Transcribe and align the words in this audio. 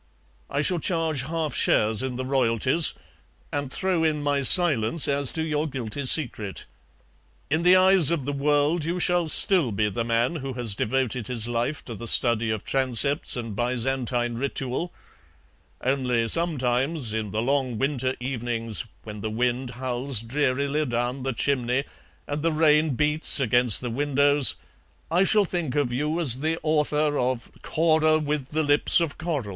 I 0.49 0.63
shall 0.63 0.79
charge 0.79 1.21
half 1.21 1.53
shares 1.53 2.01
in 2.01 2.15
the 2.15 2.25
royalties, 2.25 2.95
and 3.53 3.71
throw 3.71 4.03
in 4.03 4.23
my 4.23 4.41
silence 4.41 5.07
as 5.07 5.31
to 5.33 5.43
your 5.43 5.67
guilty 5.67 6.07
secret. 6.07 6.65
In 7.51 7.61
the 7.61 7.75
eyes 7.75 8.09
of 8.09 8.25
the 8.25 8.33
world 8.33 8.83
you 8.83 8.99
shall 8.99 9.27
still 9.27 9.71
be 9.71 9.89
the 9.91 10.03
man 10.03 10.37
who 10.37 10.53
has 10.53 10.73
devoted 10.73 11.27
his 11.27 11.47
life 11.47 11.85
to 11.85 11.93
the 11.93 12.07
study 12.07 12.49
of 12.49 12.63
transepts 12.65 13.37
and 13.37 13.55
Byzantine 13.55 14.39
ritual; 14.39 14.91
only 15.83 16.27
sometimes, 16.27 17.13
in 17.13 17.29
the 17.29 17.43
long 17.43 17.77
winter 17.77 18.15
evenings, 18.19 18.85
when 19.03 19.21
the 19.21 19.29
wind 19.29 19.69
howls 19.69 20.19
drearily 20.21 20.83
down 20.83 21.21
the 21.21 21.31
chimney 21.33 21.83
and 22.25 22.41
the 22.41 22.51
rain 22.51 22.95
beats 22.95 23.39
against 23.39 23.81
the 23.81 23.91
windows, 23.91 24.55
I 25.11 25.25
shall 25.25 25.45
think 25.45 25.75
of 25.75 25.91
you 25.93 26.19
as 26.19 26.39
the 26.39 26.57
author 26.63 27.19
of 27.19 27.51
'Cora 27.61 28.17
with 28.17 28.49
the 28.49 28.63
lips 28.63 28.99
of 28.99 29.19
coral.' 29.19 29.45